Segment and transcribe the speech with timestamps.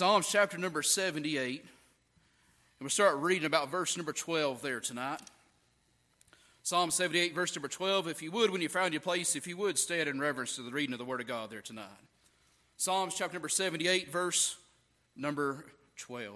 [0.00, 1.60] Psalms chapter number 78.
[1.60, 1.68] And
[2.80, 5.20] we'll start reading about verse number 12 there tonight.
[6.62, 8.08] Psalm 78, verse number 12.
[8.08, 10.62] If you would, when you found your place, if you would, stand in reverence to
[10.62, 11.84] the reading of the Word of God there tonight.
[12.78, 14.56] Psalms chapter number 78, verse
[15.16, 15.66] number
[15.98, 16.34] 12.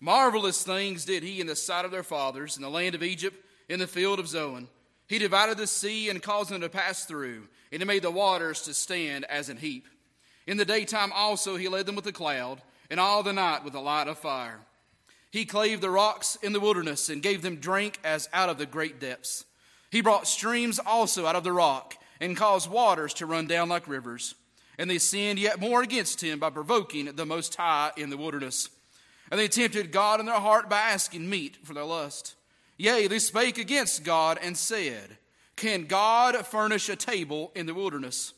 [0.00, 3.36] Marvelous things did he in the sight of their fathers in the land of Egypt,
[3.68, 4.68] in the field of Zoan.
[5.06, 8.62] He divided the sea and caused them to pass through, and he made the waters
[8.62, 9.86] to stand as an heap.
[10.48, 13.74] In the daytime also he led them with a cloud, and all the night with
[13.74, 14.60] a light of fire.
[15.30, 18.64] He clave the rocks in the wilderness and gave them drink as out of the
[18.64, 19.44] great depths.
[19.90, 23.86] He brought streams also out of the rock and caused waters to run down like
[23.86, 24.36] rivers.
[24.78, 28.70] And they sinned yet more against him by provoking the Most High in the wilderness.
[29.30, 32.36] And they tempted God in their heart by asking meat for their lust.
[32.78, 35.18] Yea, they spake against God and said,
[35.56, 38.32] Can God furnish a table in the wilderness?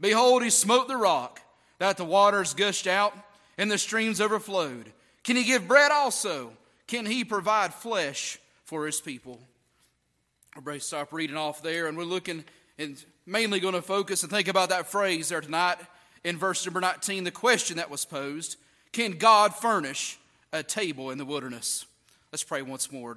[0.00, 1.40] Behold, he smote the rock,
[1.78, 3.16] that the waters gushed out
[3.56, 4.92] and the streams overflowed.
[5.24, 6.52] Can he give bread also?
[6.86, 9.40] Can he provide flesh for his people?
[10.56, 12.44] Everybody stop reading off there, and we're looking
[12.78, 15.78] and mainly going to focus and think about that phrase there tonight
[16.24, 18.56] in verse number 19, the question that was posed
[18.92, 20.18] Can God furnish
[20.52, 21.86] a table in the wilderness?
[22.32, 23.16] Let's pray once more.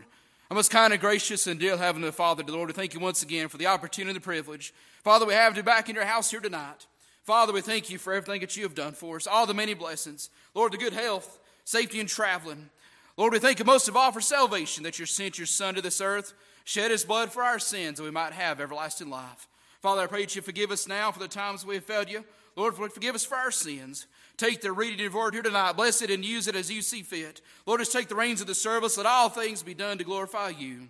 [0.50, 3.24] Our most kind and gracious and dear Heavenly Father, the Lord, we thank you once
[3.24, 4.74] again for the opportunity and the privilege.
[5.04, 6.88] Father, we have you back in your house here tonight.
[7.24, 9.74] Father, we thank you for everything that you have done for us, all the many
[9.74, 10.30] blessings.
[10.56, 12.70] Lord, the good health, safety in traveling.
[13.16, 15.82] Lord, we thank you most of all for salvation that you sent your Son to
[15.82, 19.48] this earth, shed his blood for our sins, that we might have everlasting life.
[19.82, 22.24] Father, I pray that you forgive us now for the times we have failed you.
[22.56, 24.08] Lord, forgive us for our sins.
[24.38, 26.82] Take the reading of your word here tonight, bless it, and use it as you
[26.82, 27.42] see fit.
[27.66, 28.98] Lord, just take the reins of the service.
[28.98, 30.90] Let all things be done to glorify you.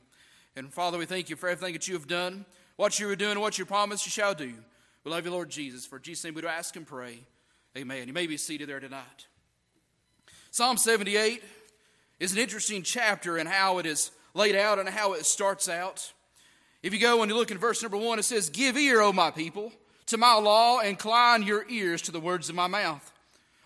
[0.56, 2.46] And Father, we thank you for everything that you have done,
[2.78, 4.54] what you are doing, what you promised you shall do.
[5.04, 5.86] We love you, Lord Jesus.
[5.86, 7.20] For Jesus' name we do ask and pray.
[7.76, 8.08] Amen.
[8.08, 9.28] You may be seated there tonight.
[10.52, 11.44] Psalm 78
[12.20, 16.12] is an interesting chapter in how it is laid out and how it starts out.
[16.84, 19.12] If you go and you look in verse number one, it says, Give ear, O
[19.12, 19.72] my people,
[20.08, 23.12] to my law, incline your ears to the words of my mouth.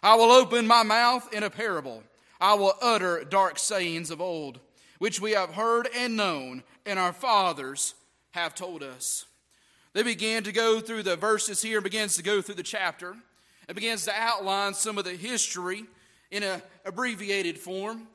[0.03, 2.03] I will open my mouth in a parable.
[2.39, 4.59] I will utter dark sayings of old,
[4.99, 7.95] which we have heard and known, and our fathers
[8.31, 9.25] have told us.
[9.95, 13.15] They began to go through the verses here and begins to go through the chapter.
[13.69, 15.85] It begins to outline some of the history
[16.31, 18.09] in an abbreviated form,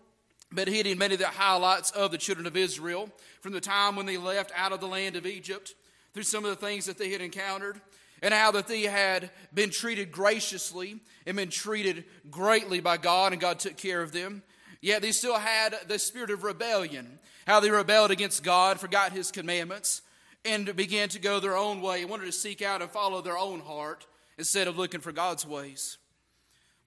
[0.52, 3.08] but hitting many of the highlights of the children of Israel
[3.40, 5.74] from the time when they left out of the land of Egypt
[6.12, 7.80] through some of the things that they had encountered
[8.20, 13.40] and how that they had been treated graciously and been treated greatly by God, and
[13.40, 14.42] God took care of them.
[14.82, 19.30] Yet they still had the spirit of rebellion, how they rebelled against God, forgot His
[19.30, 20.02] commandments,
[20.44, 23.38] and began to go their own way and wanted to seek out and follow their
[23.38, 24.06] own heart
[24.38, 25.98] instead of looking for God's ways.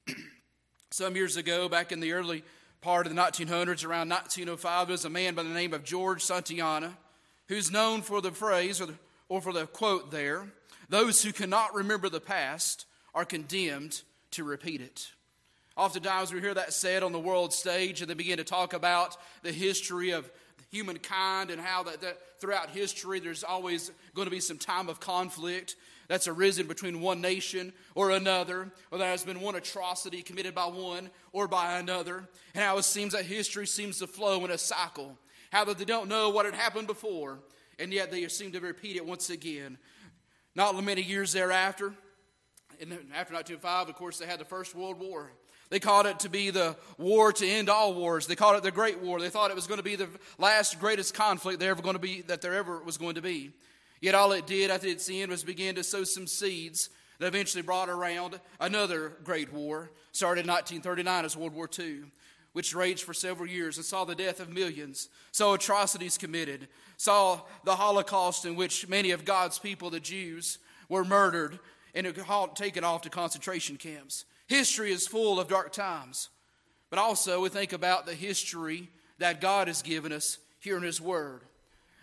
[0.91, 2.44] Some years ago, back in the early
[2.81, 6.24] part of the 1900s, around 1905, there was a man by the name of George
[6.24, 6.94] Santayana
[7.47, 8.96] who's known for the phrase or, the,
[9.30, 10.47] or for the quote there
[10.90, 15.12] those who cannot remember the past are condemned to repeat it.
[15.75, 19.18] Oftentimes we hear that said on the world stage, and they begin to talk about
[19.42, 20.30] the history of
[20.74, 25.00] humankind and how that, that throughout history there's always going to be some time of
[25.00, 25.76] conflict
[26.08, 30.66] that's arisen between one nation or another, or there has been one atrocity committed by
[30.66, 34.58] one or by another, and how it seems that history seems to flow in a
[34.58, 35.18] cycle.
[35.52, 37.40] How that they don't know what had happened before,
[37.78, 39.78] and yet they seem to repeat it once again.
[40.56, 41.94] Not many years thereafter,
[42.82, 45.32] and after 1905, of course, they had the First World War.
[45.74, 48.28] They called it to be the war to end all wars.
[48.28, 49.20] They called it the Great War.
[49.20, 50.08] They thought it was going to be the
[50.38, 53.50] last greatest conflict there ever going to be that there ever was going to be.
[54.00, 57.64] Yet all it did after its end was begin to sow some seeds that eventually
[57.64, 59.90] brought around another great war.
[60.12, 62.04] Started in 1939 as World War II,
[62.52, 66.68] which raged for several years and saw the death of millions, saw atrocities committed,
[66.98, 71.58] saw the Holocaust in which many of God's people, the Jews, were murdered
[71.96, 72.06] and
[72.54, 74.26] taken off to concentration camps.
[74.53, 76.30] History is full of dark times,
[76.92, 78.88] but also we think about the history
[79.18, 81.42] that God has given us here in His Word.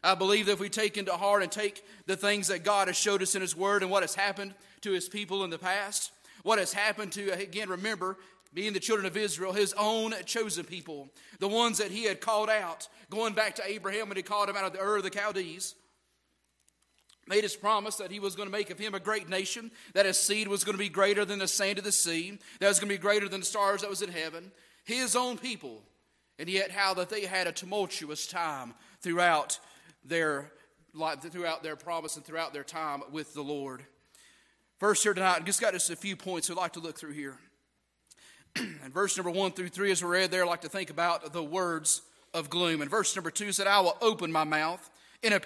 [0.02, 2.96] I believe that if we take into heart and take the things that God has
[2.96, 6.10] showed us in His Word and what has happened to His people in the past,
[6.42, 8.16] what has happened to, again, remember,
[8.52, 11.08] being the children of Israel, his own chosen people,
[11.38, 14.56] the ones that he had called out, going back to Abraham when he called him
[14.56, 15.76] out of the Ur of the Chaldees,
[17.30, 20.04] made his promise that he was going to make of him a great nation, that
[20.04, 22.78] his seed was going to be greater than the sand of the sea, that was
[22.78, 24.50] going to be greater than the stars that was in heaven,
[24.84, 25.82] his own people,
[26.38, 29.58] and yet how that they had a tumultuous time throughout
[30.04, 30.50] their
[31.20, 33.84] throughout their promise and throughout their time with the Lord.
[34.78, 37.12] First here tonight, I just got just a few points we'd like to look through
[37.12, 37.38] here.
[38.56, 41.32] and verse number one through three, as we read there, I like to think about
[41.32, 42.02] the words
[42.34, 42.80] of gloom.
[42.80, 44.90] And verse number two said, I will open my mouth
[45.22, 45.38] in a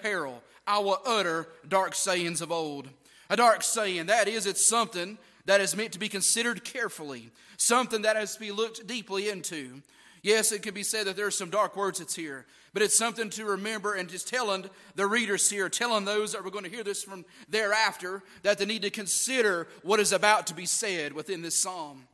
[0.67, 2.89] I will utter dark sayings of old.
[3.31, 8.03] A dark saying, that is, it's something that is meant to be considered carefully, something
[8.03, 9.83] that has to be looked deeply into.
[10.23, 12.97] Yes, it can be said that there are some dark words that's here, but it's
[12.97, 14.65] something to remember and just telling
[14.95, 18.65] the readers here, telling those that we're going to hear this from thereafter, that they
[18.65, 22.05] need to consider what is about to be said within this psalm.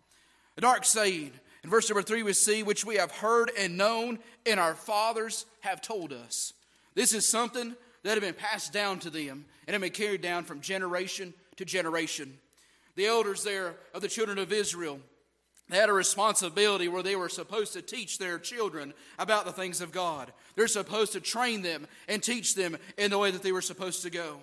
[0.56, 1.32] A dark saying.
[1.62, 5.46] In verse number three, we see, which we have heard and known, and our fathers
[5.61, 6.53] have told us.
[6.94, 10.44] This is something that had been passed down to them and had been carried down
[10.44, 12.38] from generation to generation.
[12.97, 15.00] The elders there of the children of Israel
[15.70, 19.81] they had a responsibility where they were supposed to teach their children about the things
[19.81, 20.32] of God.
[20.56, 24.03] They're supposed to train them and teach them in the way that they were supposed
[24.03, 24.38] to go.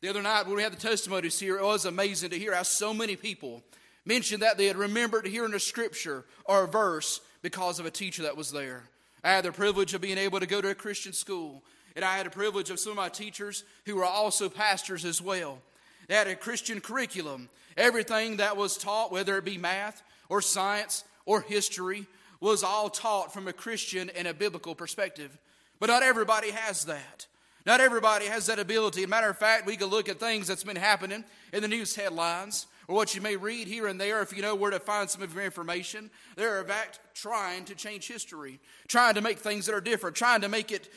[0.00, 2.62] The other night, when we had the testimonies here, it was amazing to hear how
[2.62, 3.62] so many people
[4.06, 8.22] mentioned that they had remembered hearing a scripture or a verse because of a teacher
[8.22, 8.84] that was there.
[9.22, 11.62] I had the privilege of being able to go to a Christian school,
[11.98, 15.20] and I had the privilege of some of my teachers who were also pastors as
[15.20, 15.58] well.
[16.06, 17.48] They had a Christian curriculum.
[17.76, 22.06] Everything that was taught, whether it be math or science or history,
[22.40, 25.36] was all taught from a Christian and a biblical perspective.
[25.80, 27.26] But not everybody has that.
[27.66, 29.04] Not everybody has that ability.
[29.06, 32.68] matter of fact, we could look at things that's been happening in the news headlines
[32.86, 35.22] or what you may read here and there if you know where to find some
[35.22, 36.10] of your information.
[36.36, 40.42] They're, in fact, trying to change history, trying to make things that are different, trying
[40.42, 40.88] to make it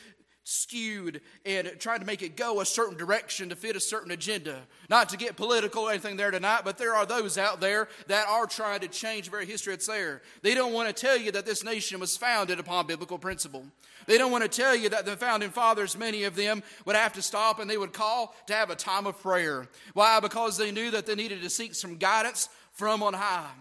[0.44, 4.62] skewed and trying to make it go a certain direction to fit a certain agenda.
[4.90, 8.28] Not to get political or anything there tonight, but there are those out there that
[8.28, 10.22] are trying to change the very history that's there.
[10.42, 13.66] They don't want to tell you that this nation was founded upon biblical principle.
[14.08, 17.14] They don't want to tell you that the founding fathers, many of them, would have
[17.14, 19.68] to stop and they would call to have a time of prayer.
[19.94, 20.20] Why?
[20.20, 23.52] Because they knew that they needed to seek some guidance from on high.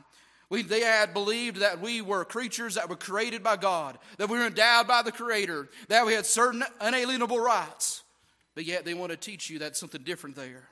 [0.50, 4.36] We, they had believed that we were creatures that were created by God, that we
[4.36, 8.02] were endowed by the Creator, that we had certain unalienable rights.
[8.56, 10.68] But yet they want to teach you that something different there.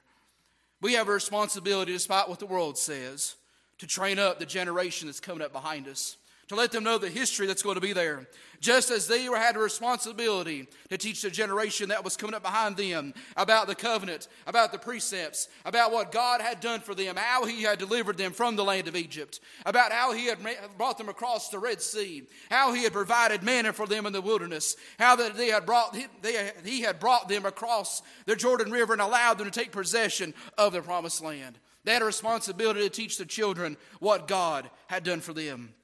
[0.82, 3.36] We have a responsibility, despite what the world says,
[3.78, 6.17] to train up the generation that's coming up behind us
[6.48, 8.26] to let them know the history that's going to be there.
[8.60, 12.76] Just as they had a responsibility to teach the generation that was coming up behind
[12.76, 17.44] them about the covenant, about the precepts, about what God had done for them, how
[17.44, 20.38] He had delivered them from the land of Egypt, about how He had
[20.76, 24.20] brought them across the Red Sea, how He had provided manna for them in the
[24.20, 28.94] wilderness, how that they had brought, they, He had brought them across the Jordan River
[28.94, 31.58] and allowed them to take possession of the promised land.
[31.84, 35.74] They had a responsibility to teach the children what God had done for them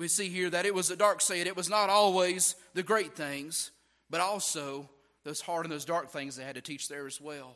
[0.00, 1.46] we see here that it was a dark saying.
[1.46, 3.70] It was not always the great things,
[4.08, 4.88] but also
[5.24, 7.54] those hard and those dark things they had to teach there as well.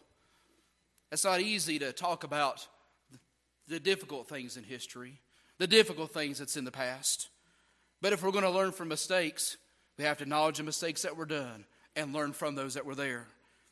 [1.10, 2.68] It's not easy to talk about
[3.66, 5.22] the difficult things in history,
[5.56, 7.30] the difficult things that's in the past.
[8.02, 9.56] But if we're going to learn from mistakes,
[9.96, 11.64] we have to acknowledge the mistakes that were done
[11.96, 13.26] and learn from those that were there.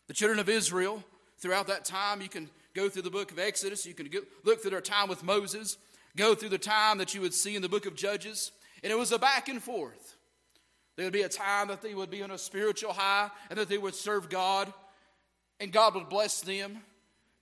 [0.07, 1.05] The children of Israel,
[1.37, 4.09] throughout that time, you can go through the book of Exodus, you can
[4.45, 5.77] look through their time with Moses,
[6.17, 8.51] go through the time that you would see in the book of Judges.
[8.83, 10.17] And it was a back and forth.
[10.97, 13.69] There would be a time that they would be on a spiritual high and that
[13.69, 14.73] they would serve God,
[15.61, 16.79] and God would bless them.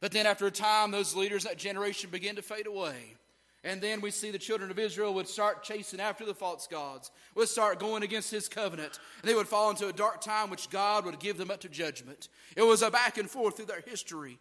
[0.01, 3.17] But then after a time, those leaders, that generation, began to fade away.
[3.63, 7.11] And then we see the children of Israel would start chasing after the false gods,
[7.35, 10.70] would start going against his covenant, and they would fall into a dark time which
[10.70, 12.29] God would give them up to judgment.
[12.56, 14.39] It was a back and forth through their history.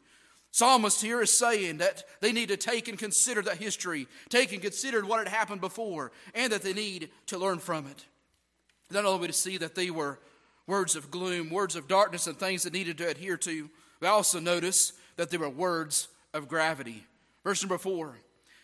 [0.51, 4.62] Psalmist here is saying that they need to take and consider that history, take and
[4.62, 8.06] consider what had happened before, and that they need to learn from it.
[8.91, 10.20] Not only to see that they were
[10.65, 14.39] words of gloom, words of darkness, and things that needed to adhere to, we also
[14.39, 17.06] notice that they were words of gravity.
[17.44, 18.18] Verse number four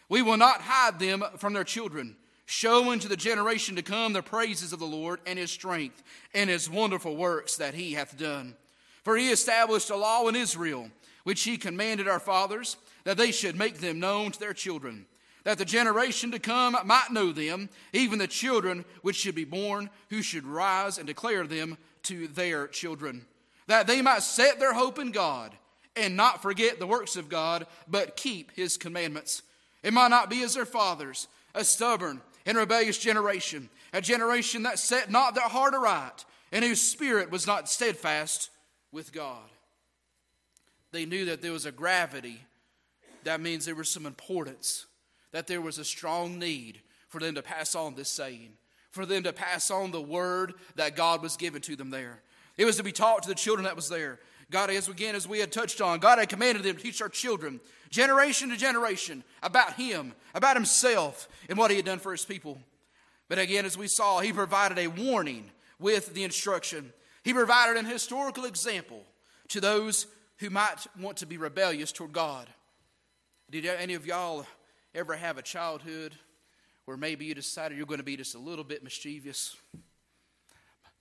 [0.10, 2.15] We will not hide them from their children,
[2.48, 6.01] showing to the generation to come the praises of the Lord and his strength
[6.34, 8.56] and his wonderful works that he hath done.
[9.04, 10.89] For he established a law in Israel
[11.25, 15.08] which he commanded our fathers, that they should make them known to their children,
[15.44, 19.89] that the generation to come might know them, even the children which should be born,
[20.12, 23.25] who should rise and declare them to their children,
[23.65, 25.51] that they might set their hope in God
[25.96, 29.41] and not forget the works of God, but keep his commandments.
[29.82, 34.77] It might not be as their fathers, a stubborn and rebellious generation, a generation that
[34.77, 38.51] set not their heart aright, and whose spirit was not steadfast
[38.91, 39.50] with God
[40.96, 42.42] they knew that there was a gravity.
[43.24, 44.86] That means there was some importance,
[45.32, 48.54] that there was a strong need for them to pass on this saying,
[48.92, 52.22] for them to pass on the word that God was given to them there.
[52.58, 54.20] It was to be taught to the children that was there.
[54.52, 57.10] God, as again, as we had touched on, God had commanded them to teach our
[57.10, 57.60] children,
[57.90, 62.60] generation to generation, about Him, about Himself, and what He had done for His people.
[63.28, 65.50] But again, as we saw, He provided a warning
[65.80, 66.94] with the instruction.
[67.24, 69.04] He provided an historical example
[69.50, 70.06] to those
[70.39, 72.48] who might want to be rebellious toward God.
[73.50, 74.46] Did any of y'all
[74.94, 76.13] ever have a childhood
[76.86, 79.56] where maybe you decided you're going to be just a little bit mischievous?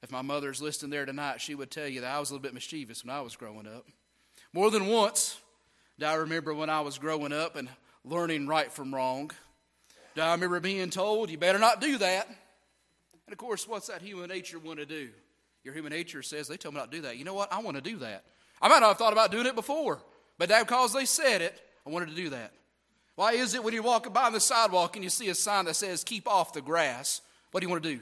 [0.02, 2.42] If my mother's listening there tonight, she would tell you that I was a little
[2.42, 3.86] bit mischievous when I was growing up.
[4.52, 5.40] More than once,
[5.98, 7.68] do I remember when I was growing up and
[8.04, 9.30] learning right from wrong?
[10.14, 12.28] Do I remember being told, you better not do that?
[12.28, 15.08] And of course, what's that human nature want to do?
[15.64, 17.16] Your human nature says, they told me not to do that.
[17.16, 17.50] You know what?
[17.50, 18.24] I want to do that.
[18.64, 20.00] I might not have thought about doing it before,
[20.38, 22.54] but that because they said it, I wanted to do that.
[23.14, 25.66] Why is it when you're walking by on the sidewalk and you see a sign
[25.66, 28.00] that says, keep off the grass, what do you want to do?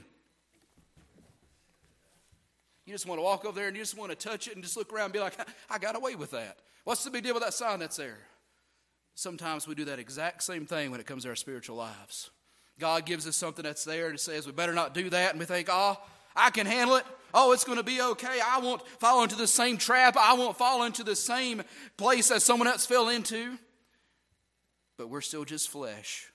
[2.87, 4.62] You just want to walk over there and you just want to touch it and
[4.62, 5.35] just look around and be like,
[5.69, 6.59] I got away with that.
[6.85, 8.19] What's the big deal with that sign that's there?
[9.16, 12.31] Sometimes we do that exact same thing when it comes to our spiritual lives.
[12.78, 15.45] God gives us something that's there and says we better not do that, and we
[15.45, 16.00] think, oh,
[16.37, 17.04] I can handle it.
[17.35, 18.41] Oh, it's going to be okay.
[18.45, 20.17] I won't fall into the same trap.
[20.17, 21.62] I won't fall into the same
[21.97, 23.59] place that someone else fell into.
[24.99, 26.31] But we're still just flesh,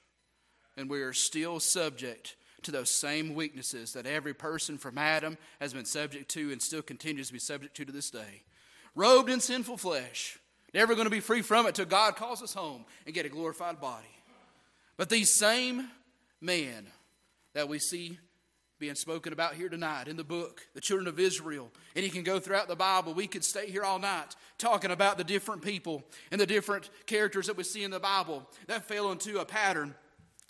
[0.75, 5.73] and we are still subject to those same weaknesses that every person from Adam has
[5.73, 8.43] been subject to and still continues to be subject to to this day.
[8.95, 10.39] Robed in sinful flesh,
[10.73, 13.29] never going to be free from it till God calls us home and get a
[13.29, 14.07] glorified body.
[14.97, 15.89] But these same
[16.41, 16.87] men
[17.53, 18.19] that we see
[18.79, 21.71] being spoken about here tonight in the book, the children of Israel.
[21.95, 23.13] And you can go throughout the Bible.
[23.13, 27.47] We could stay here all night talking about the different people and the different characters
[27.47, 29.95] that we see in the Bible that fell into a pattern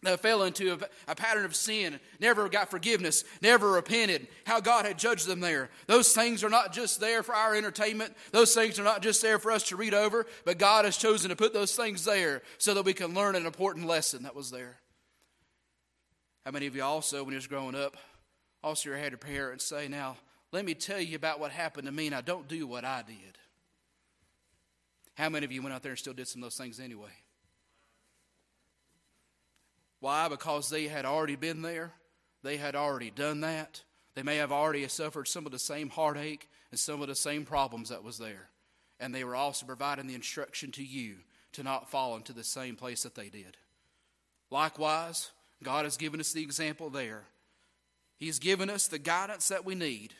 [0.04, 4.86] that fell into a, a, pattern of sin, never got forgiveness, never repented, how God
[4.86, 5.70] had judged them there.
[5.88, 9.40] Those things are not just there for our entertainment, those things are not just there
[9.40, 12.76] for us to read over, but God has chosen to put those things there so
[12.76, 14.78] that we can learn an important lesson that was there.
[16.46, 17.98] How many of you also, when you was growing up,
[18.64, 20.18] also had your parents say, Now,
[20.52, 23.38] let me tell you about what happened to me, Now, don't do what I did?
[25.16, 27.10] How many of you went out there and still did some of those things anyway?
[30.00, 30.30] Why?
[30.30, 31.92] Because they had already been there.
[32.44, 33.82] They had already done that.
[34.14, 37.46] They may have already suffered some of the same heartache and some of the same
[37.46, 38.50] problems that was there.
[39.00, 41.18] And they were also providing the instruction to you
[41.54, 43.58] to not fall into the same place that they did.
[44.50, 45.32] Likewise,
[45.64, 47.24] God has given us the example there.
[48.18, 50.14] He's given us the guidance that we need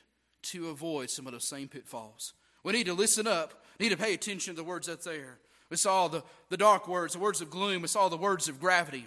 [0.44, 2.34] to avoid some of those same pitfalls.
[2.64, 5.40] We need to listen up, need to pay attention to the words that's there.
[5.70, 8.60] We saw the, the dark words, the words of gloom, we saw the words of
[8.60, 9.06] gravity.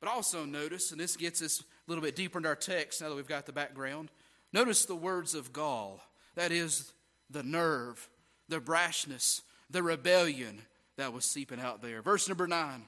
[0.00, 3.08] But also notice, and this gets us a little bit deeper into our text now
[3.08, 4.10] that we've got the background,
[4.52, 6.00] notice the words of gall.
[6.34, 6.92] That is
[7.30, 8.08] the nerve,
[8.48, 10.60] the brashness, the rebellion
[10.96, 12.02] that was seeping out there.
[12.02, 12.84] Verse number nine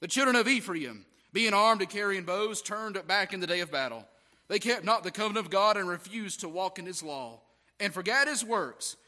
[0.00, 3.72] The children of Ephraim, being armed and carrying bows, turned back in the day of
[3.72, 4.06] battle.
[4.52, 7.40] They kept not the covenant of God and refused to walk in his law,
[7.80, 8.98] and forgot his works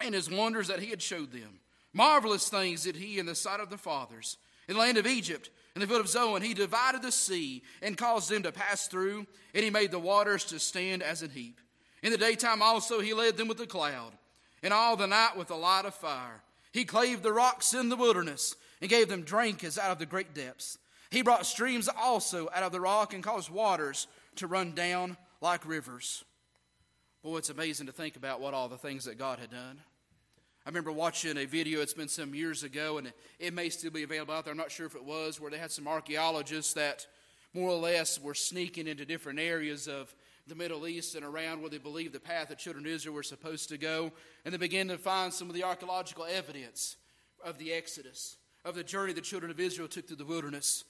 [0.00, 1.58] and his wonders that he had showed them.
[1.92, 4.36] Marvelous things did he in the sight of the fathers.
[4.68, 7.98] In the land of Egypt, in the field of Zoan, he divided the sea and
[7.98, 11.60] caused them to pass through, and he made the waters to stand as an heap.
[12.04, 14.12] In the daytime also he led them with a cloud,
[14.62, 16.44] and all the night with a light of fire.
[16.70, 20.06] He clave the rocks in the wilderness, and gave them drink as out of the
[20.06, 20.78] great depths.
[21.10, 24.06] He brought streams also out of the rock, and caused waters
[24.36, 26.24] to run down like rivers.
[27.22, 29.80] Boy, it's amazing to think about what all the things that God had done.
[30.66, 34.02] I remember watching a video, it's been some years ago, and it, may still be
[34.02, 34.52] available out there.
[34.52, 37.06] I'm not sure if it was, where they had some archaeologists that
[37.52, 40.14] more or less were sneaking into different areas of
[40.46, 43.22] the Middle East and around where they believed the path the children of Israel were
[43.22, 44.10] supposed to go.
[44.44, 46.96] And they began to find some of the archaeological evidence
[47.44, 50.84] of the Exodus, of the journey the children of Israel took through the wilderness,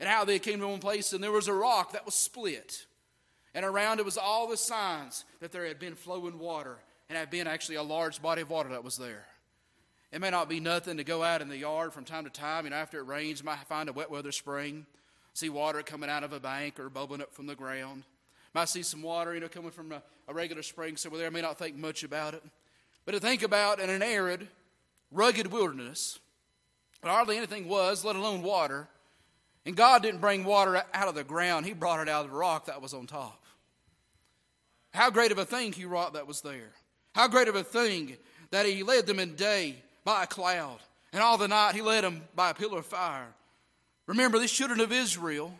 [0.00, 2.86] and how they came to one place and there was a rock that was split.
[3.54, 7.30] And around it was all the signs that there had been flowing water and had
[7.30, 9.26] been actually a large body of water that was there.
[10.10, 12.64] It may not be nothing to go out in the yard from time to time.
[12.64, 14.86] You know, after it rains, you might find a wet weather spring,
[15.32, 18.04] see water coming out of a bank or bubbling up from the ground.
[18.54, 21.26] Might see some water, you know, coming from a, a regular spring somewhere there.
[21.26, 22.44] I may not think much about it.
[23.04, 24.46] But to think about in an arid,
[25.10, 26.20] rugged wilderness,
[27.02, 28.88] hardly anything was, let alone water.
[29.66, 32.36] And God didn't bring water out of the ground, He brought it out of the
[32.36, 33.42] rock that was on top.
[34.92, 36.72] How great of a thing He wrought that was there.
[37.14, 38.16] How great of a thing
[38.50, 40.78] that he led them in day by a cloud,
[41.12, 43.34] and all the night he led them by a pillar of fire.
[44.06, 45.52] Remember, these children of Israel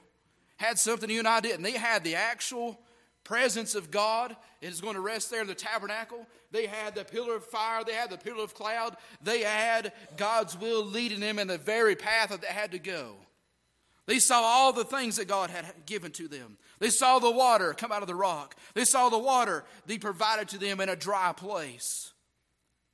[0.56, 1.62] had something you and I didn't.
[1.62, 2.78] They had the actual
[3.24, 6.26] presence of God is going to rest there in the tabernacle.
[6.50, 10.56] They had the pillar of fire, they had the pillar of cloud, they had God's
[10.56, 13.16] will leading them in the very path that they had to go.
[14.06, 16.58] They saw all the things that God had given to them.
[16.78, 18.54] They saw the water come out of the rock.
[18.74, 22.12] They saw the water be provided to them in a dry place.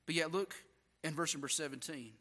[0.07, 0.55] But yet, look
[1.02, 1.97] in verse number 17.
[1.97, 2.12] It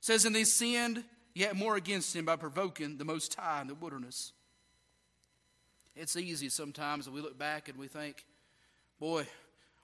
[0.00, 3.74] says, And they sinned yet more against him by provoking the Most High in the
[3.74, 4.32] wilderness.
[5.94, 8.24] It's easy sometimes when we look back and we think,
[8.98, 9.26] boy,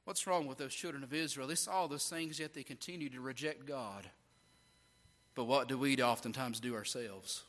[0.04, 1.46] what's wrong with those children of Israel?
[1.46, 4.08] They saw those things, yet they continue to reject God.
[5.34, 7.44] But what do we oftentimes do ourselves?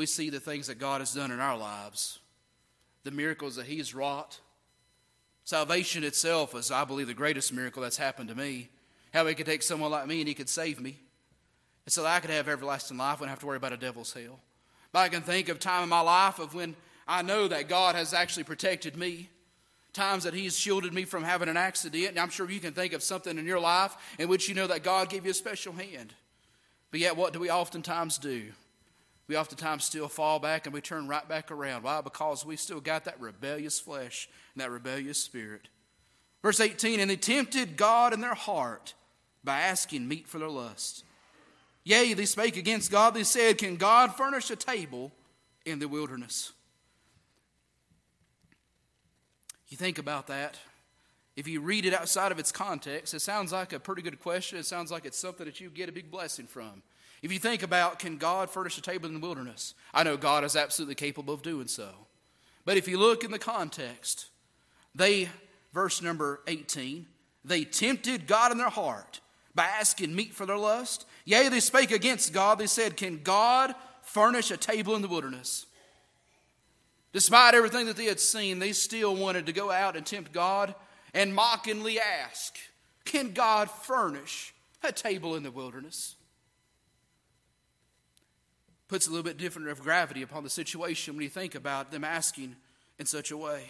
[0.00, 2.20] We see the things that God has done in our lives,
[3.04, 4.40] the miracles that He's wrought.
[5.44, 8.70] Salvation itself is, I believe, the greatest miracle that's happened to me.
[9.12, 10.96] How He could take someone like me and He could save me.
[11.84, 14.14] And so that I could have everlasting life, wouldn't have to worry about a devil's
[14.14, 14.40] hell.
[14.90, 16.76] But I can think of time in my life of when
[17.06, 19.28] I know that God has actually protected me.
[19.92, 22.08] Times that He's shielded me from having an accident.
[22.08, 24.66] And I'm sure you can think of something in your life in which you know
[24.66, 26.14] that God gave you a special hand.
[26.90, 28.44] But yet, what do we oftentimes do?
[29.30, 31.84] We oftentimes still fall back and we turn right back around.
[31.84, 32.00] Why?
[32.00, 35.68] Because we still got that rebellious flesh and that rebellious spirit.
[36.42, 38.94] Verse 18 And they tempted God in their heart
[39.44, 41.04] by asking meat for their lust.
[41.84, 43.14] Yea, they spake against God.
[43.14, 45.12] They said, Can God furnish a table
[45.64, 46.50] in the wilderness?
[49.68, 50.58] You think about that.
[51.36, 54.58] If you read it outside of its context, it sounds like a pretty good question.
[54.58, 56.82] It sounds like it's something that you get a big blessing from.
[57.22, 59.74] If you think about, can God furnish a table in the wilderness?
[59.92, 61.88] I know God is absolutely capable of doing so.
[62.64, 64.26] But if you look in the context,
[64.94, 65.28] they,
[65.74, 67.06] verse number 18,
[67.44, 69.20] they tempted God in their heart
[69.54, 71.06] by asking meat for their lust.
[71.24, 72.58] Yea, they spake against God.
[72.58, 75.66] They said, Can God furnish a table in the wilderness?
[77.12, 80.74] Despite everything that they had seen, they still wanted to go out and tempt God
[81.12, 82.56] and mockingly ask,
[83.04, 86.14] Can God furnish a table in the wilderness?
[88.90, 92.04] Puts a little bit different of gravity upon the situation when you think about them
[92.04, 92.56] asking
[92.98, 93.62] in such a way.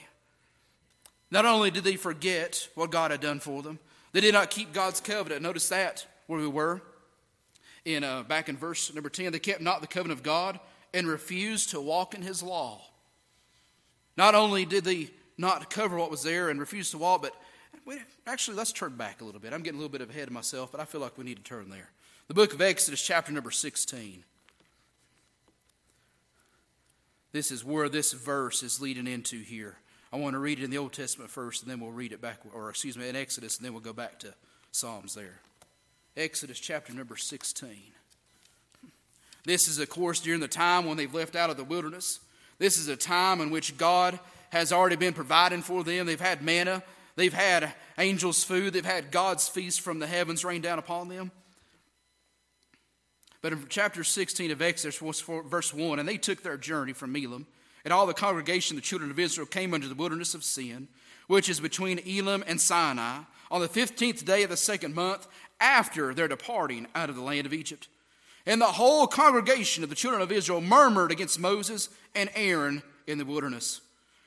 [1.30, 3.78] Not only did they forget what God had done for them,
[4.10, 5.42] they did not keep God's covenant.
[5.42, 6.82] Notice that where we were
[7.84, 10.60] in uh, back in verse number 10 they kept not the covenant of god
[10.92, 12.82] and refused to walk in his law
[14.18, 17.34] not only did they not cover what was there and refuse to walk, but
[18.26, 19.52] actually, let's turn back a little bit.
[19.52, 21.42] I'm getting a little bit ahead of myself, but I feel like we need to
[21.42, 21.88] turn there.
[22.28, 24.24] The book of Exodus, chapter number 16.
[27.32, 29.76] This is where this verse is leading into here.
[30.12, 32.20] I want to read it in the Old Testament first, and then we'll read it
[32.20, 34.34] back, or excuse me, in Exodus, and then we'll go back to
[34.72, 35.40] Psalms there.
[36.16, 37.70] Exodus chapter number 16.
[39.44, 42.18] This is, of course, during the time when they've left out of the wilderness.
[42.58, 44.18] This is a time in which God
[44.50, 46.06] has already been providing for them.
[46.06, 46.82] They've had manna,
[47.14, 51.30] they've had angels' food, they've had God's feast from the heavens rain down upon them.
[53.42, 57.46] But in chapter 16 of Exodus, verse 1, and they took their journey from Elim,
[57.84, 60.88] and all the congregation of the children of Israel came unto the wilderness of Sin,
[61.26, 65.26] which is between Elim and Sinai, on the 15th day of the second month
[65.60, 67.88] after their departing out of the land of Egypt.
[68.46, 73.18] And the whole congregation of the children of Israel murmured against Moses and Aaron in
[73.18, 73.80] the wilderness.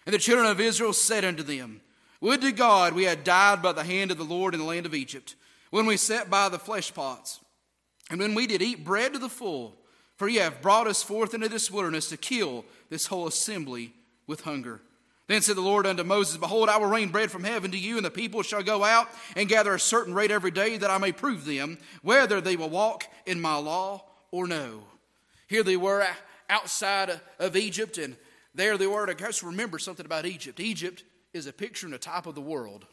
[0.05, 1.81] And the children of Israel said unto them,
[2.21, 4.85] Would to God we had died by the hand of the Lord in the land
[4.85, 5.35] of Egypt,
[5.71, 7.39] when we sat by the flesh pots,
[8.09, 9.77] and when we did eat bread to the full,
[10.15, 13.93] for ye have brought us forth into this wilderness to kill this whole assembly
[14.27, 14.81] with hunger.
[15.27, 17.95] Then said the Lord unto Moses, Behold, I will rain bread from heaven to you,
[17.95, 20.97] and the people shall go out and gather a certain rate every day, that I
[20.97, 24.83] may prove them whether they will walk in my law or no.
[25.47, 26.05] Here they were
[26.49, 28.17] outside of Egypt, and
[28.53, 29.11] there they were.
[29.13, 30.59] Just remember something about Egypt.
[30.59, 32.85] Egypt is a picture and a type of the world.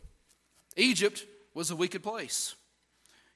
[0.76, 2.54] Egypt was a wicked place.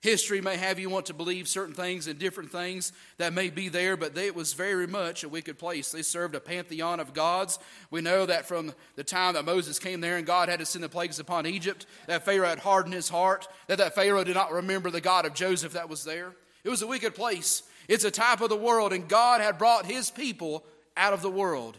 [0.04, 3.70] History may have you want to believe certain things and different things that may be
[3.70, 5.90] there, but they, it was very much a wicked place.
[5.90, 7.58] They served a pantheon of gods.
[7.90, 10.84] We know that from the time that Moses came there and God had to send
[10.84, 14.52] the plagues upon Egypt, that Pharaoh had hardened his heart, that that Pharaoh did not
[14.52, 16.34] remember the God of Joseph that was there.
[16.64, 17.62] It was a wicked place.
[17.88, 20.66] It's a type of the world, and God had brought his people
[20.98, 21.78] out of the world.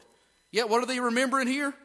[0.52, 1.76] Yet, what are they remembering here?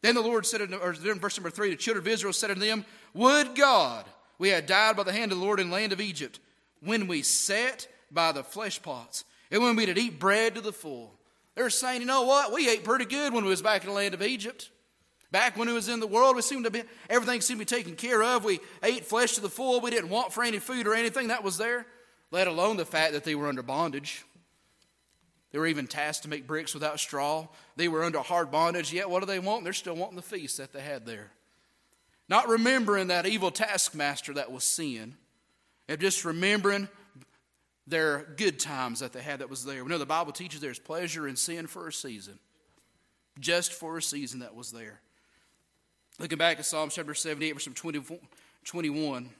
[0.00, 2.64] Then the Lord said, or in verse number three, the children of Israel said unto
[2.64, 2.84] them,
[3.14, 4.04] Would God
[4.40, 6.40] we had died by the hand of the Lord in the land of Egypt,
[6.82, 10.72] when we sat by the flesh pots, and when we did eat bread to the
[10.72, 11.12] full.
[11.54, 12.50] They're saying, you know what?
[12.50, 14.70] We ate pretty good when we was back in the land of Egypt.
[15.30, 17.76] Back when we was in the world, we seemed to be everything seemed to be
[17.76, 18.42] taken care of.
[18.42, 19.78] We ate flesh to the full.
[19.82, 21.86] We didn't want for any food or anything that was there,
[22.30, 24.24] let alone the fact that they were under bondage.
[25.52, 27.46] They were even tasked to make bricks without straw.
[27.76, 29.64] They were under hard bondage, yet what do they want?
[29.64, 31.30] They're still wanting the feast that they had there.
[32.30, 35.16] Not remembering that evil taskmaster that was sin,
[35.88, 36.88] and just remembering
[37.88, 39.82] their good times that they had that was there.
[39.82, 42.38] We know the Bible teaches there's pleasure in sin for a season,
[43.40, 45.00] just for a season that was there.
[46.20, 47.68] Looking back at Psalm chapter 78, verse
[48.64, 49.30] 21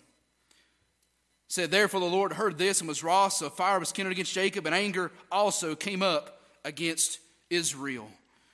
[1.46, 4.66] said, Therefore the Lord heard this and was wroth, so fire was kindled against Jacob,
[4.66, 8.11] and anger also came up against Israel.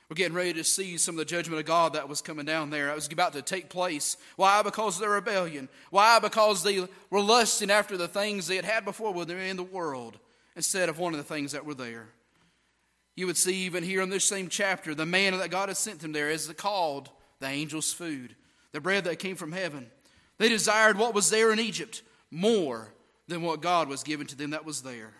[0.08, 2.70] We're getting ready to see some of the judgment of God that was coming down
[2.70, 2.86] there.
[2.86, 4.16] That was about to take place.
[4.36, 4.62] Why?
[4.62, 5.68] Because of their rebellion.
[5.90, 6.20] Why?
[6.20, 9.56] Because they were lusting after the things they had had before when they were in
[9.56, 10.18] the world
[10.54, 12.06] instead of one of the things that were there.
[13.16, 16.00] You would see even here in this same chapter, the man that God had sent
[16.00, 18.36] them there is called the angel's food,
[18.72, 19.90] the bread that came from heaven.
[20.38, 22.92] They desired what was there in Egypt more
[23.26, 25.14] than what God was giving to them that was there.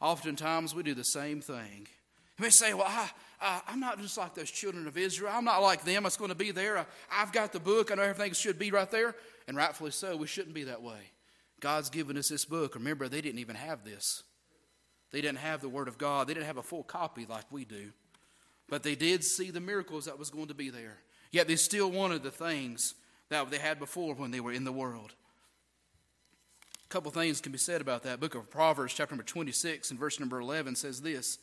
[0.00, 1.86] Oftentimes we do the same thing.
[2.38, 3.10] You may say, Well, I,
[3.42, 5.32] Uh, I, am not just like those children of Israel.
[5.34, 6.06] I'm not like them.
[6.06, 6.78] It's going to be there.
[6.78, 7.90] I, I've got the book.
[7.90, 9.16] I know everything should be right there.
[9.48, 11.10] And rightfully so, we shouldn't be that way.
[11.58, 12.76] God's given us this book.
[12.76, 14.22] Remember, they didn't even have this.
[15.10, 16.28] They didn't have the Word of God.
[16.28, 17.90] They didn't have a full copy like we do.
[18.68, 20.98] But they did see the miracles that was going to be there.
[21.32, 22.94] Yet they still wanted the things
[23.28, 25.14] that they had before when they were in the world
[26.84, 28.20] A couple things can be said about that.
[28.20, 31.38] Book of Proverbs, chapter number 26, and verse number 11 says this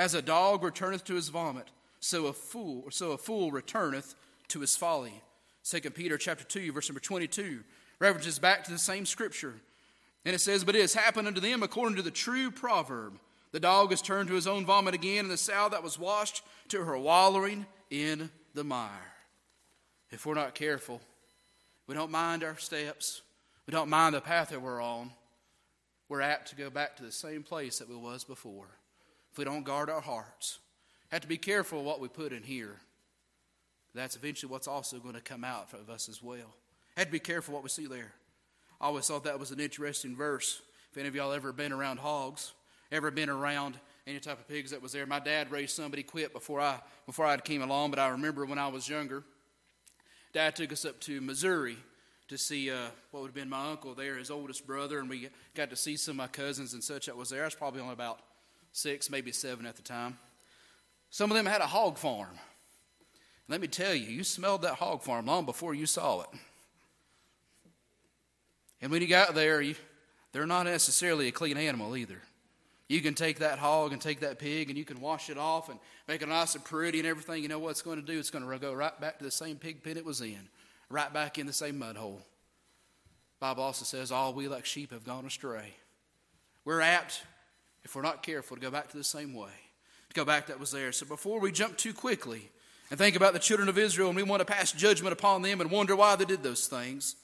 [0.00, 1.68] As a dog returneth to his vomit,
[2.00, 4.14] so a fool, so a fool returneth
[4.48, 5.22] to his folly.
[5.64, 7.60] 2 Peter chapter 2, verse number 22
[7.98, 9.56] references back to the same scripture.
[10.24, 13.20] And it says, But it has happened unto them according to the true proverb.
[13.52, 16.42] The dog has turned to his own vomit again, and the sow that was washed
[16.68, 19.12] to her wallowing in the mire.
[20.10, 21.02] If we're not careful,
[21.86, 23.20] we don't mind our steps,
[23.66, 25.10] we don't mind the path that we're on,
[26.08, 28.79] we're apt to go back to the same place that we was before.
[29.32, 30.58] If we don't guard our hearts,
[31.10, 32.76] have to be careful what we put in here.
[33.94, 36.54] That's eventually what's also going to come out of us as well.
[36.96, 38.12] Have to be careful what we see there.
[38.80, 40.62] I always thought that was an interesting verse.
[40.90, 42.52] If any of y'all ever been around hogs,
[42.92, 45.06] ever been around any type of pigs that was there.
[45.06, 48.58] My dad raised somebody quit before I before I came along, but I remember when
[48.58, 49.22] I was younger,
[50.32, 51.76] Dad took us up to Missouri
[52.28, 55.28] to see uh, what would have been my uncle there, his oldest brother, and we
[55.54, 57.42] got to see some of my cousins and such that was there.
[57.42, 58.20] I was probably only about
[58.72, 60.18] six, maybe seven at the time.
[61.10, 62.38] Some of them had a hog farm.
[63.48, 66.28] Let me tell you, you smelled that hog farm long before you saw it.
[68.80, 69.74] And when you got there, you,
[70.32, 72.22] they're not necessarily a clean animal either.
[72.88, 75.68] You can take that hog and take that pig and you can wash it off
[75.68, 75.78] and
[76.08, 77.42] make it nice and pretty and everything.
[77.42, 78.18] You know what it's going to do?
[78.18, 80.48] It's going to go right back to the same pig pen it was in
[80.90, 82.20] right back in the same mud hole.
[83.38, 85.74] Bible also says, All we like sheep have gone astray.
[86.64, 87.22] We're apt,
[87.84, 89.50] if we're not careful, to go back to the same way,
[90.08, 90.92] to go back that was there.
[90.92, 92.50] So before we jump too quickly
[92.90, 95.60] and think about the children of Israel and we want to pass judgment upon them
[95.60, 97.16] and wonder why they did those things,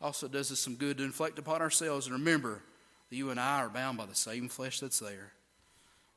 [0.00, 2.62] also does us some good to inflict upon ourselves and remember
[3.10, 5.32] that you and I are bound by the same flesh that's there.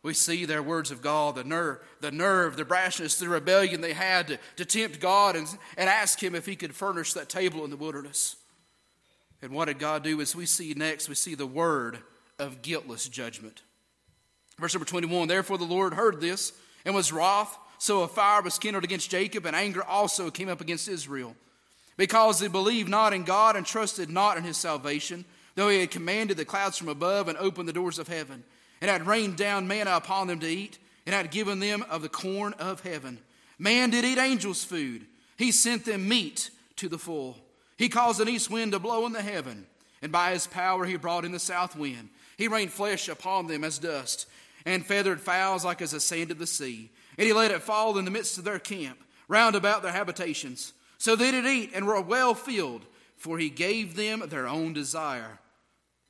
[0.03, 3.93] We see their words of God, the nerve, the nerve, the brashness, the rebellion they
[3.93, 7.63] had to, to tempt God and, and ask Him if He could furnish that table
[7.63, 8.35] in the wilderness.
[9.41, 10.19] And what did God do?
[10.19, 11.99] As we see next, we see the word
[12.43, 13.61] of guiltless judgment.
[14.59, 16.53] Verse number 21 Therefore the Lord heard this
[16.85, 20.61] and was wroth, so a fire was kindled against Jacob, and anger also came up
[20.61, 21.35] against Israel.
[21.97, 25.25] Because they believed not in God and trusted not in His salvation,
[25.55, 28.43] though He had commanded the clouds from above and opened the doors of heaven
[28.83, 32.09] and had rained down manna upon them to eat, and had given them of the
[32.09, 33.17] corn of heaven.
[33.57, 35.05] Man did eat angels' food.
[35.37, 37.37] He sent them meat to the full.
[37.77, 39.67] He caused an east wind to blow in the heaven,
[40.01, 42.09] and by his power he brought in the south wind.
[42.37, 44.27] He rained flesh upon them as dust,
[44.65, 46.89] and feathered fowls like as the sand of the sea.
[47.17, 50.73] And he let it fall in the midst of their camp, round about their habitations.
[50.97, 52.85] So they did eat and were well filled,
[53.17, 55.39] for he gave them their own desire.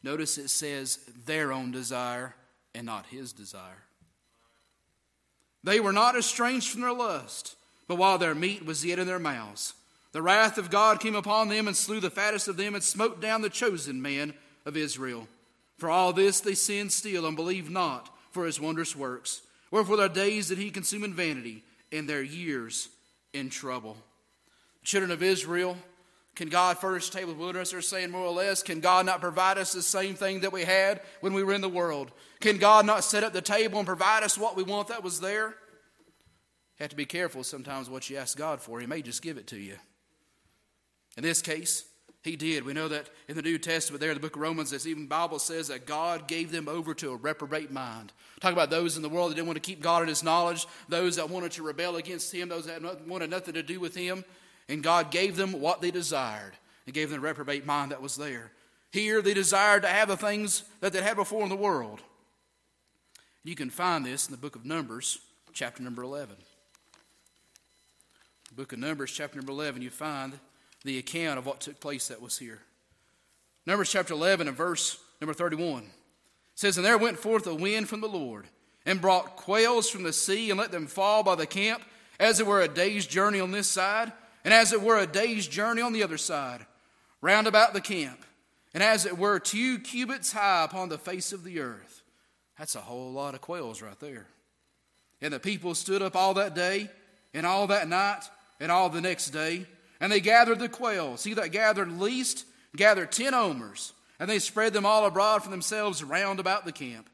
[0.03, 2.35] Notice it says their own desire
[2.75, 3.83] and not his desire.
[5.63, 7.55] They were not estranged from their lust,
[7.87, 9.73] but while their meat was yet in their mouths,
[10.11, 13.21] the wrath of God came upon them and slew the fattest of them and smote
[13.21, 14.33] down the chosen man
[14.65, 15.27] of Israel.
[15.77, 19.41] For all this they sinned still and believed not for his wondrous works.
[19.71, 22.89] Wherefore their days did he consume in vanity, and their years
[23.33, 23.97] in trouble.
[24.83, 25.77] children of Israel
[26.35, 27.71] can God furnish a table of wilderness?
[27.71, 30.63] They're saying more or less, can God not provide us the same thing that we
[30.63, 32.11] had when we were in the world?
[32.39, 35.19] Can God not set up the table and provide us what we want that was
[35.19, 35.49] there?
[35.49, 38.79] You have to be careful sometimes what you ask God for.
[38.79, 39.75] He may just give it to you.
[41.15, 41.85] In this case,
[42.23, 42.63] He did.
[42.63, 45.07] We know that in the New Testament, there in the book of Romans, as even
[45.07, 48.13] Bible says that God gave them over to a reprobate mind.
[48.39, 50.65] Talk about those in the world that didn't want to keep God in His knowledge,
[50.87, 54.23] those that wanted to rebel against Him, those that wanted nothing to do with Him,
[54.69, 56.53] and God gave them what they desired.
[56.85, 58.51] He gave them the reprobate mind that was there.
[58.91, 61.99] Here, they desired to have the things that they had before in the world.
[63.43, 65.19] You can find this in the book of Numbers,
[65.51, 66.37] chapter number 11.
[68.49, 70.39] The book of Numbers, chapter number 11, you find
[70.83, 72.59] the account of what took place that was here.
[73.65, 75.89] Numbers chapter 11 and verse number 31
[76.55, 78.47] says, And there went forth a wind from the Lord,
[78.85, 81.81] and brought quails from the sea, and let them fall by the camp,
[82.19, 84.11] as it were a day's journey on this side,
[84.43, 86.65] and as it were a day's journey on the other side,
[87.21, 88.25] round about the camp,
[88.73, 92.01] and as it were two cubits high upon the face of the earth.
[92.57, 94.27] That's a whole lot of quails right there.
[95.21, 96.89] And the people stood up all that day,
[97.33, 98.23] and all that night,
[98.59, 99.65] and all the next day,
[100.03, 101.23] and they gathered the quails.
[101.23, 106.03] He that gathered least gathered ten omers, and they spread them all abroad for themselves
[106.03, 107.09] round about the camp.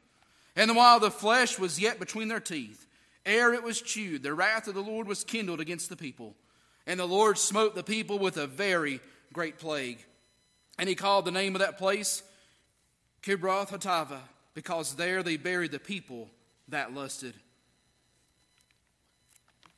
[0.56, 2.88] And while the flesh was yet between their teeth,
[3.24, 6.34] ere it was chewed, the wrath of the Lord was kindled against the people.
[6.84, 8.98] And the Lord smote the people with a very
[9.32, 10.04] great plague.
[10.76, 12.24] And he called the name of that place
[13.22, 14.18] Kibroth Hattaavah,
[14.54, 16.28] because there they buried the people
[16.66, 17.34] that lusted.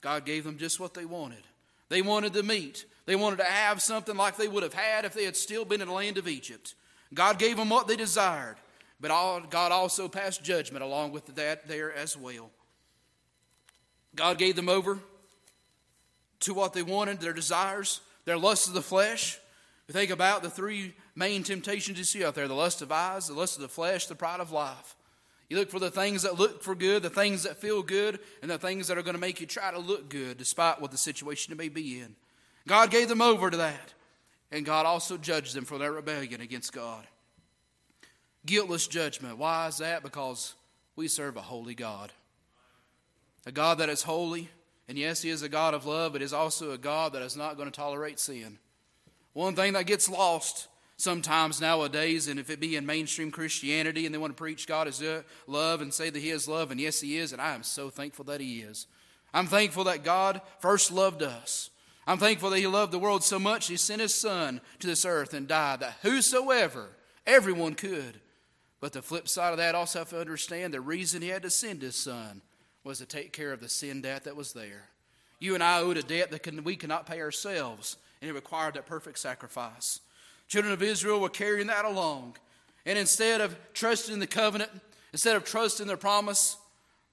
[0.00, 1.42] God gave them just what they wanted.
[1.90, 2.86] They wanted the meat.
[3.04, 5.80] They wanted to have something like they would have had if they had still been
[5.80, 6.74] in the land of Egypt.
[7.12, 8.56] God gave them what they desired,
[9.00, 9.10] but
[9.50, 12.50] God also passed judgment along with that there as well.
[14.14, 14.98] God gave them over
[16.40, 19.38] to what they wanted, their desires, their lusts of the flesh.
[19.88, 23.28] We think about the three main temptations you see out there the lust of eyes,
[23.28, 24.94] the lust of the flesh, the pride of life.
[25.48, 28.50] You look for the things that look for good, the things that feel good, and
[28.50, 30.98] the things that are going to make you try to look good despite what the
[30.98, 32.16] situation you may be in.
[32.66, 33.94] God gave them over to that.
[34.50, 37.06] And God also judged them for their rebellion against God.
[38.44, 39.38] Guiltless judgment.
[39.38, 40.02] Why is that?
[40.02, 40.54] Because
[40.94, 42.12] we serve a holy God.
[43.46, 44.50] A God that is holy,
[44.88, 47.36] and yes, He is a God of love, but is also a God that is
[47.36, 48.58] not going to tolerate sin.
[49.32, 54.14] One thing that gets lost sometimes nowadays, and if it be in mainstream Christianity and
[54.14, 56.80] they want to preach God is uh, love and say that He is love, and
[56.80, 58.86] yes, He is, and I am so thankful that He is.
[59.34, 61.70] I'm thankful that God first loved us.
[62.06, 65.04] I'm thankful that He loved the world so much He sent His Son to this
[65.04, 66.88] earth and died that whosoever,
[67.26, 68.20] everyone could.
[68.80, 71.50] But the flip side of that also have to understand the reason He had to
[71.50, 72.42] send His Son
[72.84, 74.88] was to take care of the sin debt that was there.
[75.38, 78.86] You and I owed a debt that we cannot pay ourselves, and it required that
[78.86, 80.00] perfect sacrifice.
[80.48, 82.36] Children of Israel were carrying that along.
[82.84, 84.70] And instead of trusting the covenant,
[85.12, 86.56] instead of trusting their promise,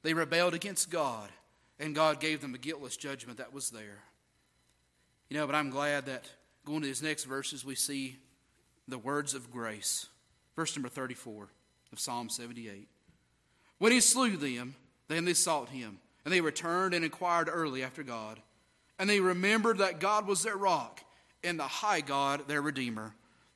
[0.03, 1.29] they rebelled against God.
[1.79, 3.99] And God gave them a guiltless judgment that was there.
[5.29, 6.25] You know, but I'm glad that
[6.65, 8.17] going to these next verses, we see
[8.87, 10.07] the words of grace.
[10.55, 11.47] Verse number 34
[11.91, 12.87] of Psalm 78.
[13.77, 14.75] When he slew them,
[15.07, 18.39] then they sought him, and they returned and inquired early after God.
[18.97, 21.01] And they remembered that God was their rock,
[21.43, 23.13] and the high God their Redeemer.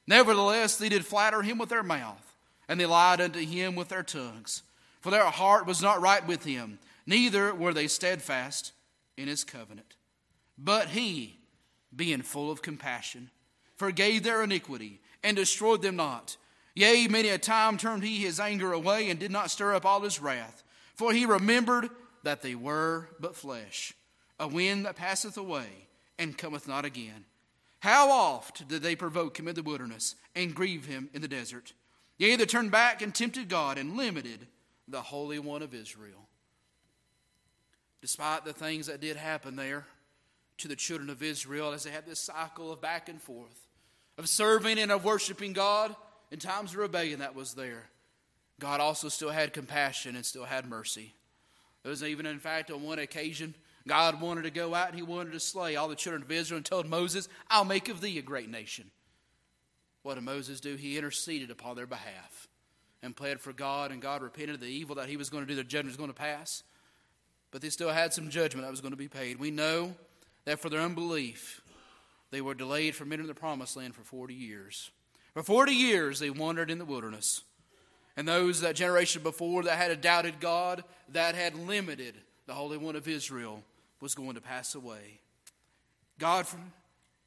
[0.08, 2.36] Nevertheless, they did flatter him with their mouth,
[2.68, 4.64] and they lied unto him with their tongues.
[5.02, 8.72] For their heart was not right with him, neither were they steadfast
[9.18, 9.96] in his covenant.
[10.58, 11.40] But he,
[11.96, 13.30] being full of compassion,
[13.76, 16.38] forgave their iniquity, and destroyed them not.
[16.76, 20.02] Yea, many a time turned he his anger away, and did not stir up all
[20.02, 20.64] his wrath.
[20.96, 21.90] For he remembered
[22.24, 23.94] that they were but flesh,
[24.40, 27.26] a wind that passeth away, and cometh not again.
[27.80, 31.74] How oft did they provoke him in the wilderness, and grieve him in the desert?
[32.18, 34.48] Yea, they turned back and tempted God, and limited
[34.88, 36.28] the Holy One of Israel.
[38.02, 39.86] Despite the things that did happen there,
[40.58, 43.68] to the children of Israel as they had this cycle of back and forth
[44.18, 45.96] of serving and of worshiping God
[46.32, 47.90] in times of rebellion that was there.
[48.60, 51.14] God also still had compassion and still had mercy.
[51.82, 53.56] There was even, in fact, on one occasion,
[53.88, 56.58] God wanted to go out and he wanted to slay all the children of Israel
[56.58, 58.92] and told Moses, I'll make of thee a great nation.
[60.04, 60.76] What did Moses do?
[60.76, 62.48] He interceded upon their behalf
[63.02, 65.48] and pled for God, and God repented of the evil that he was going to
[65.48, 66.64] do, the judgment was going to pass.
[67.52, 69.40] But they still had some judgment that was going to be paid.
[69.40, 69.94] We know
[70.46, 71.62] that for their unbelief,
[72.32, 74.92] they were delayed from entering the promised land for 40 years.
[75.34, 77.44] For 40 years, they wandered in the wilderness.
[78.16, 82.96] And those, that generation before that had doubted God, that had limited the Holy One
[82.96, 83.64] of Israel,
[84.00, 85.22] was going to pass away.
[86.20, 86.46] God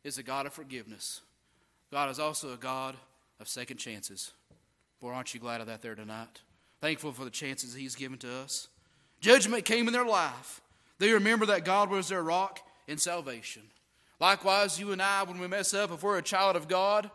[0.05, 1.21] is a God of forgiveness.
[1.91, 2.97] God is also a God
[3.41, 4.33] of second chances.
[5.01, 6.43] Boy, aren't you glad of that there tonight?
[6.81, 8.69] Thankful for the chances He's given to us.
[9.21, 10.61] Judgment came in their life.
[10.99, 13.63] They remember that God was their rock in salvation.
[14.19, 17.11] Likewise, you and I, when we mess up, if we're a child of God,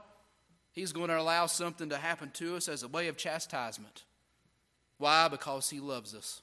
[0.73, 4.03] He's going to allow something to happen to us as a way of chastisement.
[4.97, 5.27] Why?
[5.27, 6.41] Because He loves us.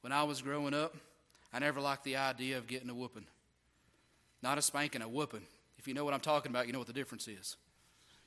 [0.00, 0.96] When I was growing up,
[1.52, 3.26] I never liked the idea of getting a whooping.
[4.42, 5.42] Not a spanking, a whooping.
[5.78, 7.56] If you know what I'm talking about, you know what the difference is.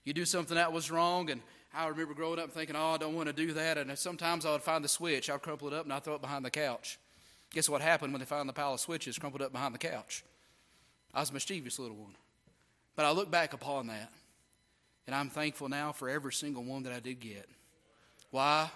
[0.04, 1.42] You do something that was wrong, and
[1.74, 3.78] I remember growing up thinking, oh, I don't want to do that.
[3.78, 6.22] And sometimes I would find the switch, I'd crumple it up, and I'd throw it
[6.22, 7.00] behind the couch.
[7.54, 10.24] Guess what happened when they found the pile of switches crumpled up behind the couch?
[11.14, 12.16] I was a mischievous little one.
[12.96, 14.12] But I look back upon that,
[15.06, 17.48] and I'm thankful now for every single one that I did get.
[18.32, 18.70] Why?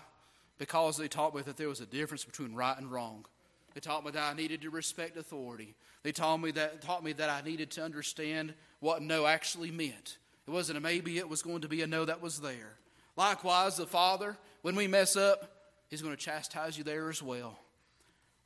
[0.58, 3.26] Because they taught me that there was a difference between right and wrong.
[3.74, 5.76] They taught me that I needed to respect authority.
[6.04, 10.18] They taught me that, taught me that I needed to understand what no actually meant.
[10.48, 12.76] It wasn't a maybe, it was going to be a no that was there.
[13.18, 15.56] Likewise, the Father, when we mess up,
[15.90, 17.58] He's going to chastise you there as well.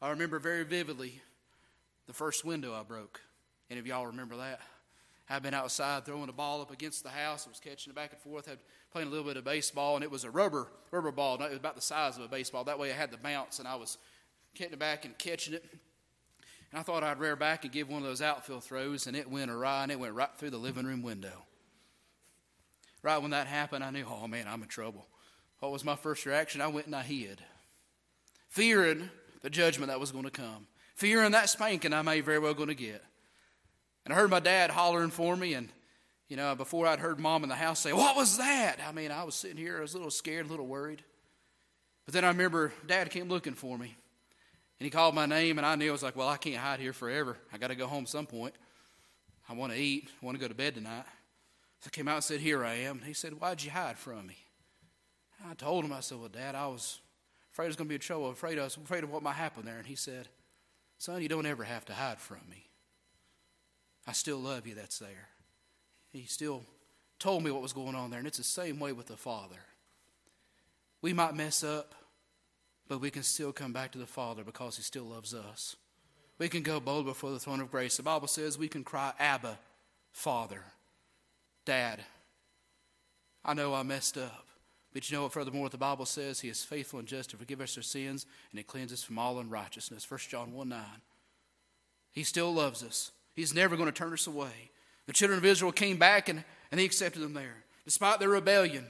[0.02, 1.22] I remember very vividly
[2.08, 3.22] the first window I broke.
[3.70, 4.62] Any of y'all remember that?
[5.30, 7.46] I'd been outside throwing a ball up against the house.
[7.46, 8.50] I was catching it back and forth.
[8.50, 8.58] I'd
[8.92, 11.36] playing a little bit of baseball, and it was a rubber rubber ball.
[11.36, 12.64] It was about the size of a baseball.
[12.64, 13.98] That way, I had the bounce, and I was
[14.56, 15.64] getting it back and catching it.
[16.72, 19.30] And I thought I'd rear back and give one of those outfield throws, and it
[19.30, 21.44] went awry, and it went right through the living room window.
[23.02, 25.08] Right when that happened, I knew, oh man, I'm in trouble.
[25.60, 26.62] What was my first reaction?
[26.62, 27.42] I went and I hid,
[28.50, 29.10] fearing
[29.42, 32.70] the judgment that was going to come, fearing that spanking I may very well going
[32.70, 33.04] to get.
[34.06, 35.70] And I heard my dad hollering for me, and
[36.28, 39.12] you know, before I'd heard mom in the house say, "What was that?" I mean,
[39.12, 41.04] I was sitting here, I was a little scared, a little worried.
[42.06, 43.96] But then I remember dad came looking for me,
[44.80, 46.80] and he called my name, and I knew I was like, "Well, I can't hide
[46.80, 47.38] here forever.
[47.54, 48.56] I got to go home some point.
[49.48, 50.10] I want to eat.
[50.22, 51.06] I want to go to bed tonight."
[51.80, 52.98] So I came out and said, Here I am.
[52.98, 54.38] And he said, Why'd you hide from me?
[55.50, 57.00] I told him, I said, Well, Dad, I was
[57.60, 58.30] afraid was going to be a trouble.
[58.30, 59.76] Afraid was afraid of what might happen there.
[59.76, 60.30] And he said,
[60.98, 62.70] Son, you don't ever have to hide from me.
[64.08, 65.28] I still love you, that's there.
[66.10, 66.64] He still
[67.20, 68.20] told me what was going on there.
[68.20, 69.60] And it's the same way with the Father.
[71.02, 71.94] We might mess up,
[72.88, 75.76] but we can still come back to the Father because He still loves us.
[76.38, 77.98] We can go bold before the throne of grace.
[77.98, 79.60] The Bible says we can cry, Abba,
[80.14, 80.64] Father.
[81.66, 82.00] Dad,
[83.44, 84.46] I know I messed up.
[84.94, 87.62] But you know what, furthermore, the Bible says He is faithful and just to forgive
[87.62, 90.10] us our sins and He cleanses us from all unrighteousness.
[90.10, 90.82] 1 John 1 9.
[92.12, 94.72] He still loves us, He's never going to turn us away.
[95.06, 97.64] The children of Israel came back and, and He accepted them there.
[97.86, 98.86] Despite their rebellion,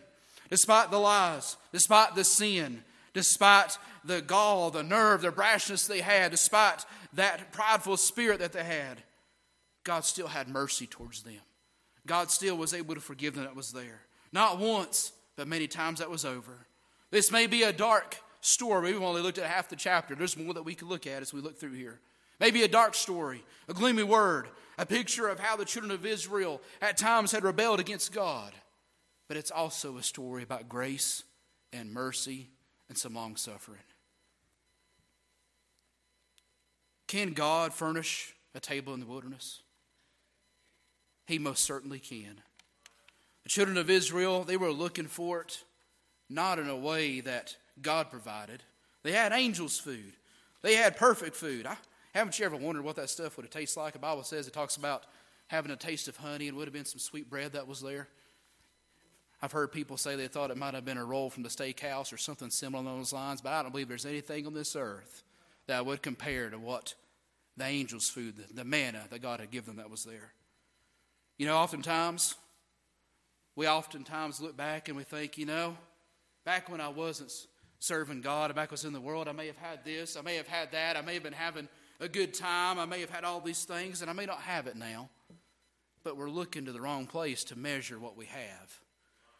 [0.49, 2.83] despite the lies, despite the sin,
[3.13, 8.63] despite the gall, the nerve, the brashness they had, despite that prideful spirit that they
[8.63, 9.03] had,
[9.83, 11.41] God still had mercy towards them.
[12.05, 14.01] God still was able to forgive them that was there.
[14.31, 16.51] Not once, but many times that was over.
[17.11, 18.91] This may be a dark story.
[18.91, 20.13] We've only looked at half the chapter.
[20.13, 22.01] There's more that we could look at as we look through here.
[22.41, 26.59] Maybe a dark story, a gloomy word, a picture of how the children of Israel
[26.81, 28.51] at times had rebelled against God.
[29.29, 31.23] But it's also a story about grace
[31.71, 32.49] and mercy
[32.89, 33.79] and some long suffering.
[37.07, 39.61] Can God furnish a table in the wilderness?
[41.27, 42.41] He most certainly can.
[43.49, 45.63] Children of Israel, they were looking for it
[46.29, 48.61] not in a way that God provided.
[49.01, 50.13] They had angels' food,
[50.61, 51.65] they had perfect food.
[51.65, 51.75] I,
[52.13, 53.93] haven't you ever wondered what that stuff would have tasted like?
[53.93, 55.05] The Bible says it talks about
[55.47, 58.07] having a taste of honey and would have been some sweet bread that was there.
[59.41, 62.13] I've heard people say they thought it might have been a roll from the steakhouse
[62.13, 65.23] or something similar along those lines, but I don't believe there's anything on this earth
[65.65, 66.93] that would compare to what
[67.57, 70.33] the angels' food, the, the manna that God had given them that was there.
[71.39, 72.35] You know, oftentimes,
[73.55, 75.77] we oftentimes look back and we think, you know,
[76.45, 77.31] back when I wasn't
[77.79, 80.21] serving God, back when I was in the world, I may have had this, I
[80.21, 81.67] may have had that, I may have been having
[81.99, 84.67] a good time, I may have had all these things, and I may not have
[84.67, 85.09] it now.
[86.03, 88.81] But we're looking to the wrong place to measure what we have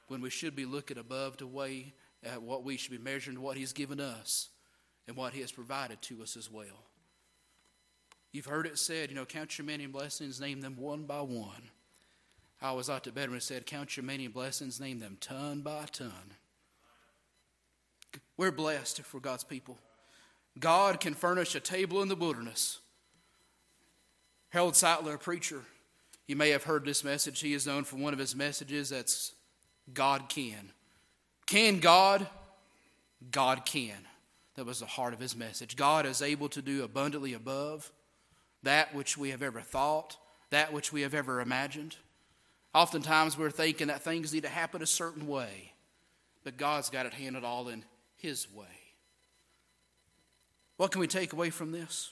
[0.08, 1.94] when we should be looking above to weigh
[2.24, 4.50] at what we should be measuring what He's given us
[5.08, 6.86] and what He has provided to us as well.
[8.32, 11.72] You've heard it said, you know, count your many blessings, name them one by one.
[12.62, 15.86] I was out to bed it said, Count your many blessings, name them ton by
[15.92, 16.12] ton.
[18.38, 19.78] We're blessed for God's people.
[20.60, 22.80] God can furnish a table in the wilderness.
[24.50, 25.62] Harold Sightler, a preacher,
[26.28, 27.40] you may have heard this message.
[27.40, 29.34] He is known for one of his messages that's
[29.94, 30.72] God can.
[31.46, 32.28] Can God?
[33.32, 33.98] God can.
[34.56, 35.76] That was the heart of his message.
[35.76, 37.92] God is able to do abundantly above
[38.64, 40.18] that which we have ever thought,
[40.50, 41.96] that which we have ever imagined.
[42.74, 45.74] Oftentimes we're thinking that things need to happen a certain way,
[46.44, 47.84] but God's got it handled all in
[48.18, 48.66] His way.
[50.78, 52.12] What can we take away from this?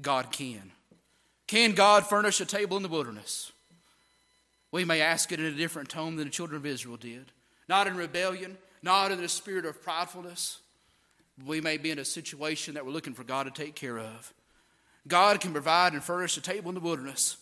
[0.00, 0.72] God can.
[1.46, 3.52] Can God furnish a table in the wilderness?
[4.72, 7.32] We may ask it in a different tone than the children of Israel did.
[7.68, 10.58] Not in rebellion, not in the spirit of pridefulness.
[11.44, 14.32] We may be in a situation that we're looking for God to take care of.
[15.08, 17.36] God can provide and furnish a table in the wilderness.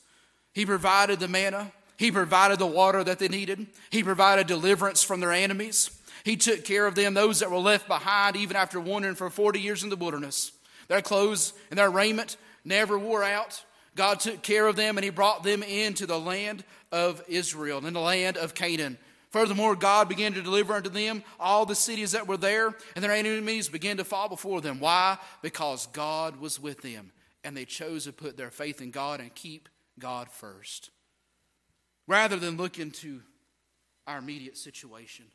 [0.53, 5.21] He provided the manna, He provided the water that they needed, He provided deliverance from
[5.21, 5.91] their enemies.
[6.25, 9.61] He took care of them, those that were left behind, even after wandering for 40
[9.61, 10.53] years in the wilderness.
[10.89, 13.63] Their clothes and their raiment never wore out.
[13.95, 17.95] God took care of them and He brought them into the land of Israel, in
[17.95, 18.99] the land of Canaan.
[19.31, 23.13] Furthermore, God began to deliver unto them all the cities that were there, and their
[23.13, 24.81] enemies began to fall before them.
[24.81, 25.19] Why?
[25.43, 27.13] Because God was with them,
[27.45, 29.69] and they chose to put their faith in God and keep
[29.99, 30.91] God first.
[32.07, 33.21] Rather than look into
[34.07, 35.27] our immediate situation,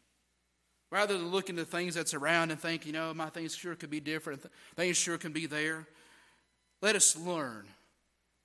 [0.89, 3.89] rather than look into things that's around and think, you know, my things sure could
[3.89, 4.43] be different,
[4.75, 5.87] things sure can be there,
[6.81, 7.65] let us learn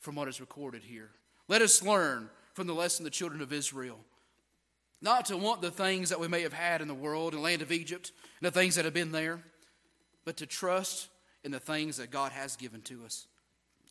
[0.00, 1.10] from what is recorded here.
[1.48, 3.98] Let us learn from the lesson the children of Israel.
[5.00, 7.44] Not to want the things that we may have had in the world, in the
[7.44, 9.40] land of Egypt, and the things that have been there,
[10.24, 11.08] but to trust
[11.44, 13.27] in the things that God has given to us,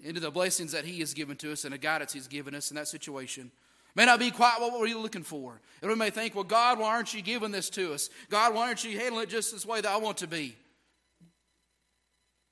[0.04, 2.70] into the blessings that He has given to us, and the guidance He's given us
[2.72, 3.52] in that situation.
[3.96, 5.60] May not be quite what we're looking for.
[5.82, 8.12] And we may think, well, God, why aren't you giving this to us?
[8.30, 10.56] God, why aren't you handling it just this way that I want to be?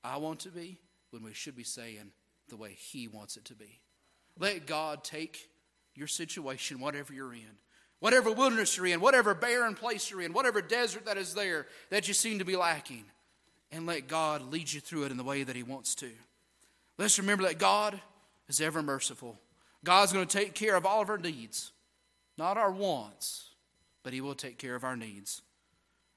[0.02, 0.78] I want to be
[1.10, 2.10] when we should be saying
[2.48, 3.80] the way He wants it to be.
[4.38, 5.48] Let God take
[5.94, 7.58] your situation, whatever you're in,
[8.00, 12.08] whatever wilderness you're in, whatever barren place you're in, whatever desert that is there that
[12.08, 13.04] you seem to be lacking,
[13.70, 16.10] and let God lead you through it in the way that He wants to.
[16.98, 18.00] Let's remember that God
[18.48, 19.38] is ever merciful.
[19.84, 21.72] God's going to take care of all of our needs,
[22.38, 23.50] not our wants,
[24.02, 25.42] but He will take care of our needs.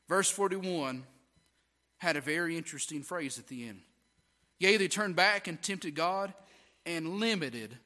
[0.07, 1.03] Verse 41
[1.99, 3.81] had a very interesting phrase at the end.
[4.57, 6.33] Yea, they turned back and tempted God
[6.85, 7.77] and limited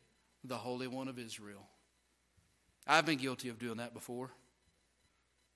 [0.43, 1.67] the Holy One of Israel.
[2.85, 4.29] I've been guilty of doing that before,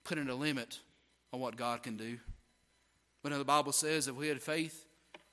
[0.04, 0.80] putting a limit
[1.34, 2.18] on what God can do.
[3.22, 4.86] But the Bible says if we had faith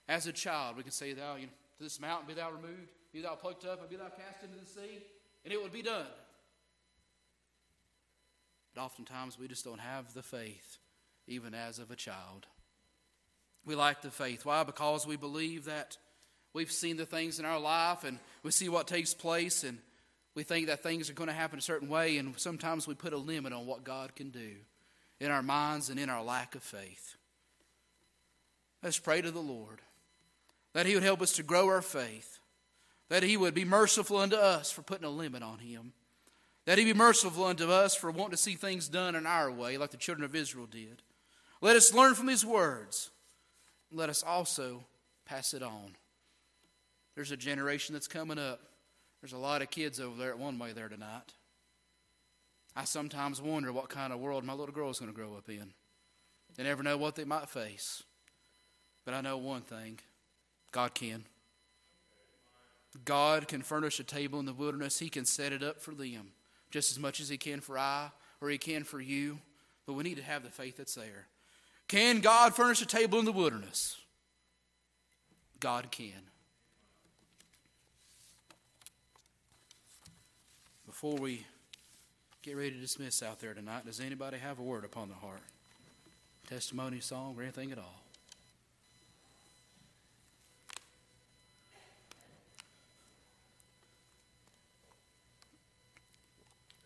[0.09, 2.91] as a child, we could say, Thou, you know, to this mountain be thou removed,
[3.13, 5.03] be thou plucked up, and be thou cast into the sea,
[5.45, 6.07] and it would be done.
[8.75, 10.79] But oftentimes we just don't have the faith,
[11.27, 12.47] even as of a child.
[13.65, 14.45] We lack the faith.
[14.45, 14.63] Why?
[14.63, 15.97] Because we believe that
[16.53, 19.79] we've seen the things in our life and we see what takes place and
[20.35, 23.13] we think that things are going to happen a certain way, and sometimes we put
[23.13, 24.51] a limit on what God can do
[25.21, 27.15] in our minds and in our lack of faith.
[28.83, 29.81] Let's pray to the Lord
[30.75, 32.39] that He would help us to grow our faith,
[33.09, 35.93] that He would be merciful unto us for putting a limit on Him,
[36.67, 39.79] that He be merciful unto us for wanting to see things done in our way,
[39.79, 41.03] like the children of Israel did.
[41.63, 43.11] Let us learn from His words.
[43.91, 44.85] Let us also
[45.25, 45.97] pass it on.
[47.15, 48.61] There's a generation that's coming up
[49.25, 51.33] there's a lot of kids over there at One Way there tonight.
[52.77, 55.49] I sometimes wonder what kind of world my little girl is going to grow up
[55.49, 55.73] in.
[56.59, 58.03] They never know what they might face.
[59.07, 59.99] But I know one thing
[60.75, 61.25] God can.
[63.05, 66.33] God can furnish a table in the wilderness, He can set it up for them
[66.71, 68.11] just as much as He can for I
[68.41, 69.39] or He can for you.
[69.87, 71.27] But we need to have the faith that's there.
[71.89, 73.97] Can God furnish a table in the wilderness?
[75.61, 76.31] God can.
[80.95, 81.45] before we
[82.41, 85.43] get ready to dismiss out there tonight, does anybody have a word upon the heart?
[86.49, 88.01] Testimony, song, or anything at all?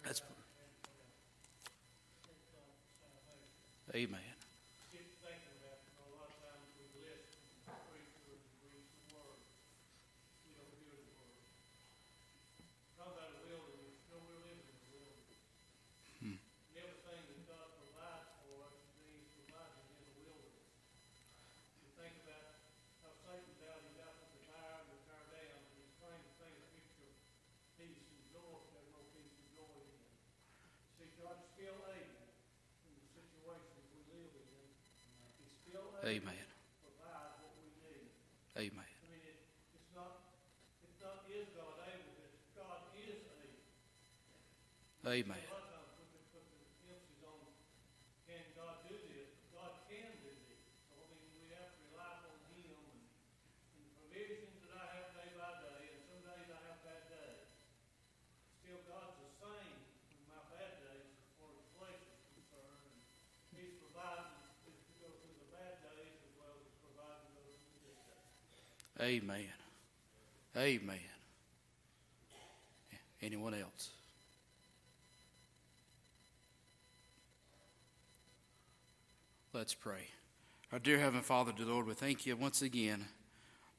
[0.05, 0.23] That's
[3.95, 4.38] Amen.
[36.09, 36.33] Amen.
[38.57, 38.85] Amen.
[45.07, 45.48] Amen.
[69.01, 69.45] Amen.
[70.57, 70.99] Amen.
[73.23, 73.91] Anyone else?
[79.53, 80.09] Let's pray.
[80.73, 83.07] Our dear Heavenly Father, dear Lord, we thank you once again,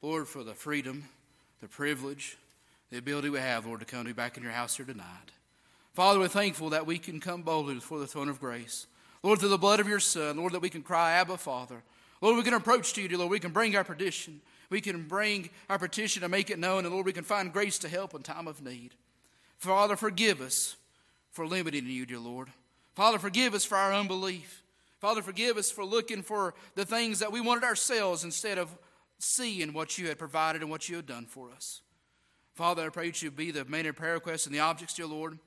[0.02, 1.04] Lord, for the freedom,
[1.60, 2.36] the privilege,
[2.90, 5.04] the ability we have, Lord, to come to back in your house here tonight.
[5.94, 8.86] Father, we're thankful that we can come boldly before the throne of grace.
[9.22, 11.82] Lord, through the blood of your Son, Lord, that we can cry, Abba, Father.
[12.20, 13.30] Lord, we can approach to you, dear Lord.
[13.30, 14.40] We can bring our petition.
[14.68, 17.78] We can bring our petition and make it known, and Lord, we can find grace
[17.78, 18.94] to help in time of need.
[19.58, 20.76] Father, forgive us
[21.32, 22.48] for limiting you, dear Lord.
[22.94, 24.62] Father, forgive us for our unbelief.
[25.00, 28.76] Father, forgive us for looking for the things that we wanted ourselves instead of
[29.18, 31.80] seeing what you had provided and what you had done for us.
[32.54, 35.38] Father, I pray that you be the main prayer requests and the objects, dear Lord.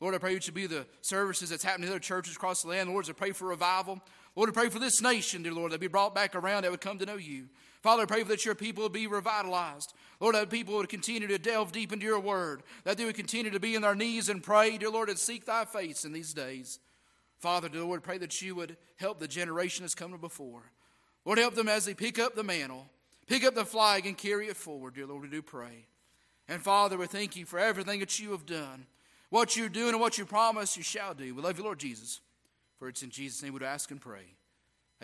[0.00, 2.68] Lord, I pray that you be the services that's happening in other churches across the
[2.68, 2.90] land.
[2.90, 4.00] Lord, I pray for revival.
[4.36, 6.80] Lord, I pray for this nation, dear Lord, that be brought back around that would
[6.80, 7.48] come to know you.
[7.82, 9.92] Father, I pray that your people would be revitalized.
[10.18, 13.50] Lord, that people would continue to delve deep into your word, that they would continue
[13.50, 16.32] to be in their knees and pray, dear Lord, and seek thy face in these
[16.32, 16.80] days.
[17.38, 20.62] Father, dear Lord, pray that you would help the generation that's coming before.
[21.24, 22.86] Lord, help them as they pick up the mantle,
[23.26, 25.86] pick up the flag, and carry it forward, dear Lord, we do pray.
[26.48, 28.86] And Father, we thank you for everything that you have done,
[29.30, 31.34] what you're doing, and what you promise you shall do.
[31.34, 32.20] We love you, Lord Jesus.
[32.78, 34.34] For it's in Jesus' name we do ask and pray.